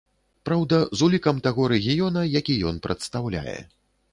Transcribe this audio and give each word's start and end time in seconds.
Праўда, 0.47 0.77
з 1.01 1.05
улікам 1.07 1.41
таго 1.47 1.67
рэгіёна, 1.73 2.25
які 2.39 2.57
ён 2.71 2.83
прадстаўляе. 2.87 3.57